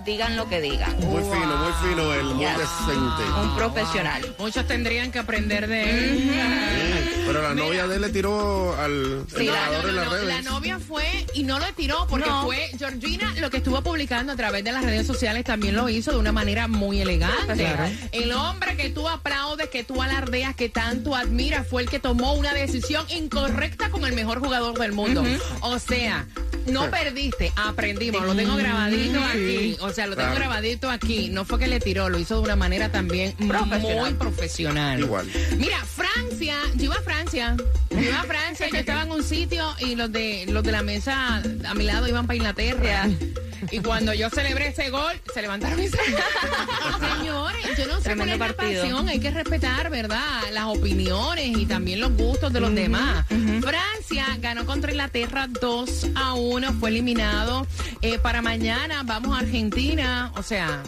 digan 0.08 0.38
lo 0.38 0.48
que 0.48 0.62
digan. 0.62 0.96
Muy 1.02 1.22
fino, 1.22 1.58
muy 1.58 1.74
fino 1.90 2.14
él, 2.14 2.24
muy 2.34 2.46
Yes. 2.46 2.58
decente. 2.58 3.24
Un 3.44 3.56
profesional. 3.58 4.36
Muchos 4.40 4.66
tendrían 4.66 5.12
que 5.12 5.20
aprender 5.20 5.68
de 5.68 5.82
él. 5.90 6.18
Sí, 6.18 7.24
Pero 7.28 7.42
la 7.42 7.54
novia 7.54 7.88
de 7.88 7.96
él 7.98 8.02
le 8.02 8.10
tiró 8.10 8.74
al 8.80 9.26
Sí, 9.28 9.34
No, 9.46 9.54
entrenador 9.54 9.84
no, 9.84 9.90
en 9.90 9.96
las 9.98 10.10
redes. 10.10 10.28
La 10.28 10.42
novia 10.50 10.80
fue 10.80 11.26
y 11.34 11.44
no 11.44 11.60
le 11.60 11.74
tiró 11.74 12.08
porque 12.10 12.30
No. 12.30 12.44
fue 12.46 12.72
Georgina 12.80 13.34
lo 13.42 13.50
que 13.50 13.58
estuvo 13.58 13.82
publicando 13.82 14.32
a 14.32 14.36
través 14.38 14.64
de 14.64 14.72
las 14.72 14.84
redes 14.86 15.06
sociales 15.06 15.44
también 15.44 15.76
lo 15.76 15.90
hizo 15.90 16.12
de 16.14 16.18
una 16.20 16.32
manera 16.32 16.70
muy 16.70 17.02
elegante. 17.02 17.56
Claro. 17.56 17.84
El 18.14 18.32
hombre 18.32 18.78
que 18.78 18.90
tú 18.90 19.10
aplaudes, 19.10 19.68
que 19.70 19.84
tú 19.84 20.02
alardeas, 20.02 20.56
que 20.56 20.70
tanto 20.70 21.16
admiras, 21.16 21.68
fue 21.68 21.82
el 21.82 21.90
que 21.90 22.00
tomó 22.00 22.34
una 22.34 22.54
decisión 22.54 23.06
incorrecta 23.10 23.90
con 23.90 24.06
el 24.06 24.14
mejor 24.14 24.40
jugador 24.40 24.80
del 24.80 24.94
mundo. 24.94 25.22
O 25.60 25.78
sea, 25.80 26.26
no 26.72 26.90
perdiste, 26.92 27.52
aprendimos, 27.56 28.26
lo 28.26 28.36
tengo 28.36 28.56
grabadito 28.56 29.20
aquí. 29.24 29.78
O 29.80 29.90
sea, 29.92 30.08
lo 30.08 30.16
tengo 30.16 30.30
Claro. 30.30 30.46
grabadito 30.46 30.90
aquí. 30.90 31.30
No 31.30 31.46
fue 31.46 31.60
que 31.60 31.68
le 31.68 31.80
tiró, 31.80 32.10
lo 32.10 32.20
hizo 32.20 32.36
de 32.36 32.42
una 32.42 32.56
manera 32.56 32.90
también 32.92 33.34
Profesional. 33.34 34.00
muy 34.00 34.14
profesional. 34.14 35.00
Igual. 35.00 35.28
Mira, 35.58 35.78
Francia, 35.86 36.56
yo 36.76 36.86
iba 36.86 36.96
a 36.96 37.02
Francia, 37.02 37.56
yo 37.92 38.00
iba 38.02 38.20
a 38.20 38.24
Francia, 38.24 38.68
yo 38.72 38.78
estaba 38.78 39.04
en 39.04 39.12
un 39.12 39.24
sitio 39.24 39.74
y 39.80 39.96
los 39.96 40.12
de 40.12 40.46
los 40.50 40.64
de 40.64 40.72
la 40.72 40.84
mesa 40.84 41.42
a 41.68 41.74
mi 41.74 41.84
lado 41.84 42.08
iban 42.08 42.28
para 42.28 42.38
Inglaterra. 42.38 43.08
Y 43.72 43.80
cuando 43.80 44.14
yo 44.14 44.30
celebré 44.30 44.68
ese 44.68 44.90
gol, 44.92 45.14
se 45.34 45.42
levantaron 45.42 45.82
y 45.82 45.88
se 45.88 45.98
Señores, 47.18 47.66
yo 47.78 47.88
no 47.88 47.98
sé 47.98 48.04
Tremendo 48.04 48.16
cuál 48.16 48.30
es 48.30 48.40
la 48.40 48.46
partido. 48.58 48.82
pasión, 48.84 49.10
hay 49.10 49.20
que 49.20 49.32
respetar, 49.32 49.90
¿verdad? 49.90 50.42
Las 50.54 50.66
opiniones 50.66 51.58
y 51.58 51.66
también 51.66 52.00
los 52.00 52.12
gustos 52.14 52.54
de 52.54 52.60
los 52.60 52.74
demás. 52.74 53.26
Francia 53.62 54.26
ganó 54.40 54.66
contra 54.66 54.92
Inglaterra 54.92 55.48
2 55.62 56.08
a 56.16 56.34
1, 56.36 56.57
fue 56.80 56.90
eliminado. 56.90 57.68
Eh, 58.02 58.20
para 58.20 58.42
mañana 58.42 59.04
vamos 59.04 59.36
a 59.36 59.40
Argentina, 59.42 60.32
o 60.36 60.44
sea, 60.44 60.84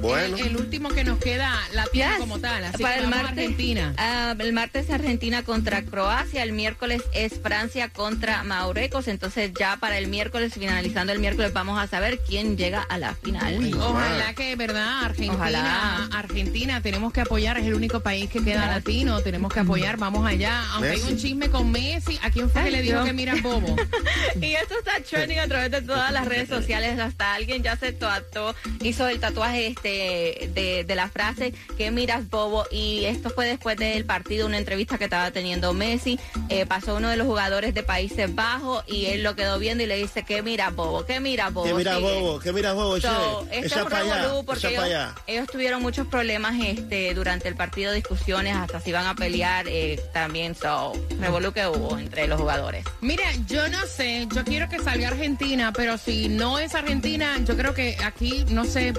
Bueno. 0.00 0.36
el, 0.36 0.46
el 0.48 0.56
último 0.56 0.88
que 0.90 1.04
nos 1.04 1.18
queda 1.18 1.52
latino 1.72 1.88
Yes. 2.08 2.18
como 2.18 2.38
tal, 2.38 2.64
así 2.64 2.82
Para 2.82 2.94
que 2.96 3.00
el 3.02 3.08
martes, 3.08 3.28
Argentina. 3.30 3.94
ah, 3.96 4.34
el 4.38 4.52
martes 4.52 4.90
Argentina 4.90 5.42
contra 5.42 5.82
Croacia, 5.82 6.42
el 6.42 6.52
miércoles 6.52 7.02
es 7.12 7.40
Francia 7.40 7.88
contra 7.88 8.42
Maurecos, 8.44 9.08
entonces 9.08 9.50
ya 9.58 9.76
para 9.78 9.98
el 9.98 10.06
miércoles, 10.08 10.54
finalizando 10.54 11.12
el 11.12 11.18
miércoles, 11.18 11.52
vamos 11.52 11.78
a 11.80 11.86
saber 11.86 12.20
quién 12.26 12.56
llega 12.56 12.82
a 12.82 12.98
la 12.98 13.14
final. 13.14 13.72
Ojalá 13.80 14.34
que, 14.34 14.54
¿verdad? 14.56 15.04
Argentina, 15.04 15.34
Ojalá. 15.34 16.08
Argentina, 16.12 16.80
tenemos 16.82 17.12
que 17.12 17.22
apoyar, 17.22 17.58
es 17.58 17.66
el 17.66 17.74
único 17.74 18.00
país 18.00 18.30
que 18.30 18.42
queda 18.44 18.66
latino, 18.66 19.20
tenemos 19.22 19.52
que 19.52 19.60
apoyar, 19.60 19.96
vamos 19.96 20.26
allá. 20.26 20.62
Aunque 20.72 20.90
hay 20.90 21.00
un 21.02 21.16
chisme 21.16 21.50
con 21.50 21.70
Messi, 21.70 22.18
¿a 22.22 22.30
quién 22.30 22.48
fue 22.50 22.64
que 22.64 22.70
le 22.70 22.82
dijo 22.82 22.96
Dios. 22.96 23.06
que 23.06 23.12
mira 23.12 23.34
bobo? 23.42 23.76
Y 24.40 24.52
esto 24.54 24.74
está 24.78 25.00
trending 25.00 25.38
a 25.40 25.48
través 25.48 25.70
de 25.70 25.82
todas 25.82 26.12
las 26.12 26.26
redes 26.26 26.48
sociales. 26.48 26.98
Hasta 26.98 27.34
alguien 27.34 27.62
ya 27.62 27.76
se 27.76 27.92
tatuó, 27.92 28.54
hizo 28.82 29.08
el 29.08 29.18
tatuaje 29.20 29.66
este 29.66 29.87
de, 29.88 30.84
de 30.84 30.94
la 30.94 31.08
frase 31.08 31.52
que 31.76 31.90
miras 31.90 32.28
bobo. 32.28 32.64
Y 32.70 33.04
esto 33.04 33.30
fue 33.30 33.46
después 33.46 33.76
del 33.76 34.04
partido, 34.04 34.46
una 34.46 34.58
entrevista 34.58 34.98
que 34.98 35.04
estaba 35.04 35.30
teniendo 35.30 35.72
Messi. 35.72 36.18
Eh, 36.48 36.66
pasó 36.66 36.96
uno 36.96 37.08
de 37.08 37.16
los 37.16 37.26
jugadores 37.26 37.74
de 37.74 37.82
Países 37.82 38.34
Bajos 38.34 38.84
y 38.86 39.06
él 39.06 39.22
lo 39.22 39.34
quedó 39.34 39.58
viendo 39.58 39.84
y 39.84 39.86
le 39.86 39.96
dice 39.96 40.24
que 40.24 40.42
mira 40.42 40.70
bobo, 40.70 41.04
que 41.04 41.20
mira 41.20 41.50
bobo. 41.50 41.66
Que 41.66 41.74
mira 41.74 41.96
Sí, 41.96 42.02
bobo, 42.02 42.38
que 42.38 42.52
mira 42.52 42.72
bobo, 42.72 43.00
So, 43.00 43.46
es 43.50 43.72
un 43.72 43.92
allá, 43.92 44.28
porque 44.44 44.68
ellos, 44.68 44.84
ellos 45.26 45.46
tuvieron 45.46 45.82
muchos 45.82 46.06
problemas 46.06 46.54
este 46.62 47.14
durante 47.14 47.48
el 47.48 47.56
partido, 47.56 47.92
discusiones, 47.92 48.54
hasta 48.56 48.80
si 48.80 48.90
iban 48.90 49.06
a 49.06 49.14
pelear 49.14 49.66
eh, 49.68 50.00
también. 50.12 50.54
So, 50.54 50.92
revolú 51.20 51.52
que 51.52 51.66
hubo 51.66 51.98
entre 51.98 52.26
los 52.26 52.40
jugadores. 52.40 52.84
Mira, 53.00 53.24
yo 53.46 53.68
no 53.68 53.86
sé, 53.86 54.26
yo 54.34 54.44
quiero 54.44 54.68
que 54.68 54.78
salga 54.78 55.08
Argentina, 55.08 55.72
pero 55.72 55.98
si 55.98 56.28
no 56.28 56.58
es 56.58 56.74
Argentina, 56.74 57.36
yo 57.44 57.56
creo 57.56 57.74
que 57.74 57.96
aquí, 58.04 58.44
no 58.48 58.64
sé, 58.64 58.92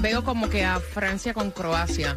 veo 0.00 0.24
como 0.24 0.48
que 0.48 0.64
a 0.64 0.80
Francia 0.80 1.34
con 1.34 1.50
Croacia. 1.50 2.16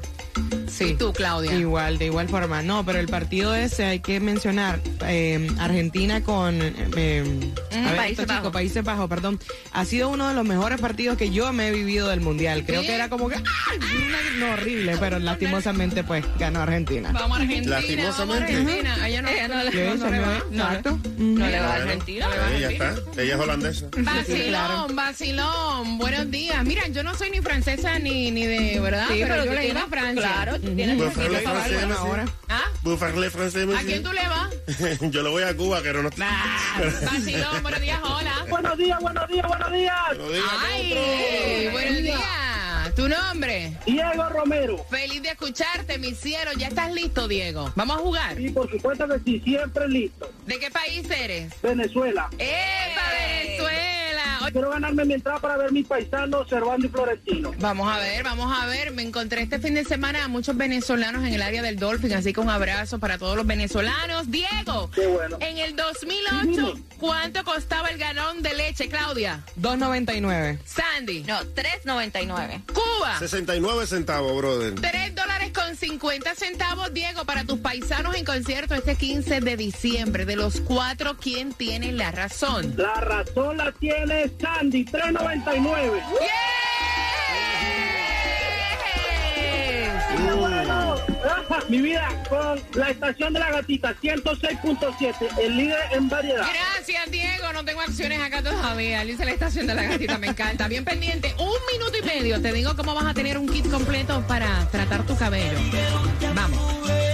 Sí. 0.74 0.86
¿Y 0.86 0.94
tú, 0.96 1.14
Claudia? 1.14 1.54
Igual, 1.54 1.98
de 1.98 2.06
igual 2.06 2.28
forma. 2.30 2.62
No, 2.64 2.84
pero 2.86 3.00
el 3.00 3.08
partido 3.08 3.54
ese 3.56 3.84
hay 3.86 4.00
que 4.00 4.20
mencionar. 4.20 4.80
eh, 5.08 5.48
Argentina 5.60 6.24
con. 6.24 6.60
eh, 6.62 7.24
ver, 7.72 7.96
Países 7.96 8.12
esto, 8.20 8.24
chico, 8.24 8.34
Bajos. 8.36 8.52
Países 8.54 8.84
Bajos, 8.84 9.10
perdón. 9.10 9.40
Ha 9.72 9.86
sido 9.86 10.10
uno 10.10 10.28
de 10.30 10.34
los 10.34 10.46
mejores 10.46 10.80
partidos 10.82 11.18
que 11.18 11.30
yo 11.32 11.52
me 11.54 11.68
he 11.68 11.72
vivido 11.72 12.08
del 12.10 12.22
Mundial. 12.22 12.64
Creo 12.66 12.82
¿Sí? 12.82 12.88
que 12.88 12.96
era 12.96 13.10
como 13.10 13.30
que. 13.30 13.36
¡ay! 13.36 13.78
Una- 13.78 14.24
no, 14.48 14.54
horrible, 14.54 14.98
pero 15.00 15.20
lastimosamente, 15.20 16.04
pues 16.04 16.26
ganó 16.40 16.62
Argentina. 16.62 17.12
Vamos 17.14 17.38
a 17.38 17.42
Argentina, 17.42 17.76
Lastimosamente. 17.76 18.20
vamos 18.20 18.36
a 18.36 18.44
Argentina. 18.44 19.08
Ella 19.08 19.22
no, 19.22 19.30
Ella 19.30 19.48
no 19.48 19.64
le- 19.64 19.96
no 19.96 20.10
le 20.10 20.20
va. 20.20 20.40
señor, 20.40 20.48
Exacto. 20.52 21.00
No 21.18 21.48
le 21.48 21.60
va 21.60 21.68
a 21.68 21.76
Argentina. 21.76 22.28
Ella 22.56 22.70
está, 22.72 22.96
ella 23.22 23.36
es 23.36 23.40
holandesa. 23.40 23.86
Vacilón, 23.98 24.96
vacilón. 24.96 25.98
Buenos 25.98 26.32
días. 26.32 26.64
Mira, 26.66 26.88
yo 26.88 27.04
no 27.04 27.14
soy 27.16 27.30
ni 27.32 27.42
francesa 27.42 28.00
ni, 28.00 28.32
ni 28.32 28.46
de, 28.46 28.80
¿verdad? 28.80 29.08
Sí, 29.12 29.20
pero 29.22 29.46
yo 29.46 29.54
le 29.54 29.68
iba 29.70 29.82
a 29.84 29.88
Francia. 29.88 30.22
Claro, 30.22 30.58
tú 30.64 30.76
tienes 30.76 30.98
que 30.98 31.04
pero 31.04 31.10
decirle 31.16 31.38
le 31.40 31.44
favor. 31.44 31.62
francés, 31.62 31.98
ahora. 31.98 32.26
¿Ah? 32.50 32.64
Bufarle 32.82 33.30
francés, 33.30 33.68
¿A 33.76 33.82
quién 33.82 34.04
tú 34.04 34.12
le 34.12 34.28
vas? 34.28 34.50
Yo 35.12 35.24
le 35.24 35.30
voy 35.30 35.44
a 35.44 35.56
Cuba, 35.56 35.82
que 35.82 35.94
no. 35.94 36.10
Ah, 36.22 36.82
vacilón, 37.06 37.62
buenos 37.64 37.82
días, 37.82 38.00
hola. 38.04 38.46
Buenos 38.50 38.78
días, 38.78 39.00
buenos 39.00 39.28
días, 39.28 39.48
buenos 39.48 39.72
días. 39.72 39.94
Ay, 40.72 41.70
buenos 41.72 41.98
días. 42.02 42.20
¿Tu 42.96 43.08
nombre? 43.10 43.76
Diego 43.88 44.30
Romero. 44.30 44.86
Feliz 44.90 45.22
de 45.24 45.30
escucharte, 45.30 45.98
mi 45.98 46.14
cielo. 46.14 46.52
¿Ya 46.58 46.68
estás 46.68 46.92
listo, 46.92 47.28
Diego? 47.28 47.72
¿Vamos 47.76 47.98
a 47.98 48.00
jugar? 48.00 48.40
Y 48.40 48.50
por 48.52 48.70
supuesto 48.70 49.08
que 49.08 49.20
sí, 49.26 49.40
siempre 49.44 49.88
listo. 49.88 50.30
¿De 50.46 50.60
qué 50.60 50.70
país 50.70 51.10
eres? 51.10 51.54
Venezuela. 51.64 52.30
¡Epa, 52.38 53.02
Venezuela! 53.42 53.83
Quiero 54.52 54.70
ganarme 54.72 55.06
mi 55.06 55.14
entrada 55.16 55.40
para 55.40 55.58
ver 55.58 55.72
mis 55.72 55.88
paisanos 55.88 56.48
Servando 56.50 56.86
y 56.88 56.90
Florentino. 56.90 57.52
Vamos 57.60 57.92
a 57.92 57.98
ver, 58.00 58.24
vamos 58.24 58.52
a 58.56 58.66
ver. 58.68 58.92
Me 58.92 59.02
encontré 59.04 59.42
este 59.42 59.60
fin 59.60 59.74
de 59.74 59.84
semana 59.86 60.24
a 60.24 60.28
muchos 60.28 60.56
venezolanos 60.58 61.24
en 61.26 61.34
el 61.34 61.42
área 61.42 61.62
del 61.62 61.78
Dolphin, 61.78 62.14
así 62.14 62.34
que 62.34 62.40
un 62.40 62.50
abrazo 62.50 63.00
para 63.00 63.18
todos 63.18 63.36
los 63.36 63.46
venezolanos. 63.46 64.30
Diego, 64.30 64.90
Qué 64.92 65.08
bueno. 65.08 65.38
en 65.40 65.58
el 65.58 65.76
2008, 65.76 66.74
¿cuánto 67.00 67.44
costaba 67.44 67.90
el 67.90 67.98
galón 67.98 68.42
de 68.42 68.54
leche, 68.54 68.88
Claudia? 68.90 69.44
2.99. 69.60 70.60
Sandy, 70.66 71.24
No, 71.24 71.40
3.99. 71.44 72.62
Cuba. 72.74 73.20
69 73.20 73.88
centavos, 73.88 74.38
brother. 74.38 74.76
3 74.76 75.16
dólares 75.16 75.52
con 75.54 75.76
50 75.76 76.36
centavos, 76.36 76.94
Diego, 76.94 77.26
para 77.26 77.44
tus 77.44 77.60
paisanos 77.60 78.16
en 78.16 78.26
concierto 78.26 78.76
este 78.76 78.96
15 78.96 79.42
de 79.42 79.58
diciembre. 79.58 80.26
De 80.26 80.36
los 80.36 80.62
cuatro, 80.62 81.18
¿quién 81.20 81.54
tiene 81.54 81.92
la 81.92 82.12
razón? 82.12 82.74
La 82.78 82.96
razón 82.96 83.58
la 83.58 83.72
tiene 83.74 84.30
Sandy, 84.40 84.86
399. 84.86 86.04
Mi 91.70 91.82
vida, 91.82 92.08
con 92.30 92.62
la 92.74 92.90
estación 92.90 93.34
de 93.34 93.40
la 93.40 93.52
gatita, 93.52 93.96
106.7, 93.96 95.16
el 95.42 95.58
líder 95.58 95.80
en 95.92 96.10
variedad. 96.10 96.46
Gracias, 96.76 97.10
Diego. 97.10 97.54
No 97.54 97.64
tengo 97.64 97.82
acciones 97.82 98.20
acá 98.20 98.44
todavía. 98.44 99.04
Dice 99.06 99.26
la 99.26 99.32
estación 99.32 99.68
de 99.68 99.76
la 99.76 99.84
gatita, 99.84 100.18
me 100.18 100.28
encanta. 100.28 100.68
Bien 100.68 100.84
pendiente. 100.84 101.34
Un 101.40 101.56
minuto 101.72 101.98
y 101.98 102.06
medio. 102.06 102.42
Te 102.42 102.52
digo 102.52 102.76
cómo 102.76 102.94
vas 102.94 103.06
a 103.06 103.14
tener 103.14 103.38
un 103.38 103.48
kit 103.48 103.70
completo 103.70 104.24
para 104.28 104.68
tratar 104.72 105.06
tu 105.06 105.16
cabello. 105.16 105.58
Vamos. 106.36 107.13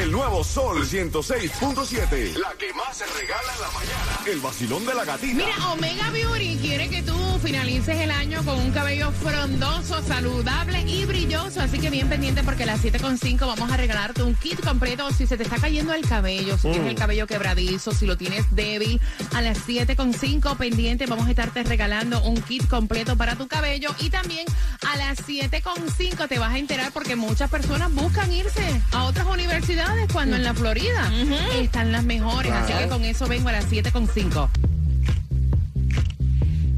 El 0.00 0.12
nuevo 0.12 0.42
Sol 0.42 0.82
106.7. 0.82 2.34
La 2.38 2.54
que 2.54 2.72
más 2.72 2.96
se 2.96 3.04
regala 3.04 3.52
en 3.54 3.60
la 3.60 3.70
mañana. 3.70 4.18
El 4.26 4.40
vacilón 4.40 4.86
de 4.86 4.94
la 4.94 5.04
gatita. 5.04 5.44
Mira, 5.44 5.72
Omega 5.72 6.10
Beauty 6.10 6.56
quiere 6.56 6.88
que 6.88 7.02
tú 7.02 7.29
finalices 7.40 7.98
el 7.98 8.10
año 8.10 8.42
con 8.44 8.58
un 8.58 8.70
cabello 8.70 9.10
frondoso, 9.12 10.02
saludable 10.02 10.82
y 10.82 11.04
brilloso. 11.04 11.60
Así 11.60 11.78
que 11.78 11.90
bien 11.90 12.08
pendiente 12.08 12.42
porque 12.42 12.64
a 12.64 12.66
las 12.66 12.84
7.5 12.84 13.40
vamos 13.40 13.70
a 13.70 13.76
regalarte 13.76 14.22
un 14.22 14.34
kit 14.34 14.60
completo. 14.60 15.10
Si 15.10 15.26
se 15.26 15.36
te 15.36 15.44
está 15.44 15.56
cayendo 15.56 15.92
el 15.94 16.06
cabello, 16.06 16.56
si 16.56 16.70
tienes 16.70 16.88
el 16.88 16.94
cabello 16.94 17.26
quebradizo, 17.26 17.92
si 17.92 18.06
lo 18.06 18.16
tienes 18.16 18.44
débil, 18.54 19.00
a 19.34 19.40
las 19.40 19.66
7.5 19.66 20.56
pendiente 20.56 21.06
vamos 21.06 21.26
a 21.26 21.30
estarte 21.30 21.62
regalando 21.62 22.22
un 22.22 22.40
kit 22.42 22.66
completo 22.68 23.16
para 23.16 23.36
tu 23.36 23.48
cabello. 23.48 23.94
Y 24.00 24.10
también 24.10 24.46
a 24.86 24.96
las 24.96 25.26
7.5 25.26 26.28
te 26.28 26.38
vas 26.38 26.54
a 26.54 26.58
enterar 26.58 26.92
porque 26.92 27.16
muchas 27.16 27.50
personas 27.50 27.92
buscan 27.92 28.30
irse 28.32 28.80
a 28.92 29.04
otras 29.04 29.26
universidades 29.26 30.12
cuando 30.12 30.36
en 30.36 30.44
la 30.44 30.54
Florida 30.54 31.10
están 31.54 31.92
las 31.92 32.04
mejores. 32.04 32.52
Así 32.52 32.72
que 32.72 32.88
con 32.88 33.04
eso 33.04 33.26
vengo 33.26 33.48
a 33.48 33.52
las 33.52 33.70
7.5. 33.70 34.69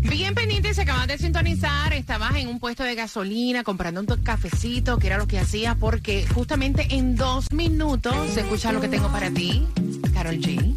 Bien 0.02 0.34
pendiente, 0.34 0.74
se 0.74 0.82
acabas 0.82 1.06
de 1.06 1.18
sintonizar, 1.18 1.92
estabas 1.92 2.36
en 2.36 2.48
un 2.48 2.58
puesto 2.60 2.82
de 2.82 2.94
gasolina 2.94 3.62
comprando 3.64 4.00
un 4.00 4.06
to- 4.06 4.18
cafecito, 4.22 4.98
que 4.98 5.06
era 5.06 5.16
lo 5.18 5.26
que 5.26 5.38
hacías, 5.38 5.76
porque 5.76 6.26
justamente 6.34 6.86
en 6.90 7.16
dos 7.16 7.50
minutos 7.52 8.14
se 8.34 8.40
escucha 8.40 8.72
lo 8.72 8.80
que 8.80 8.88
tengo 8.88 9.08
para 9.10 9.30
ti, 9.30 9.66
Carol 10.12 10.36
G. 10.38 10.76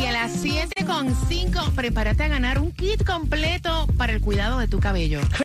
Y 0.00 0.04
a 0.04 0.12
las 0.12 0.44
7.5 0.44 1.72
prepárate 1.74 2.24
a 2.24 2.28
ganar 2.28 2.58
un 2.58 2.70
kit 2.72 3.04
completo 3.04 3.86
para 3.96 4.12
el 4.12 4.20
cuidado 4.20 4.58
de 4.58 4.68
tu 4.68 4.78
cabello. 4.78 5.20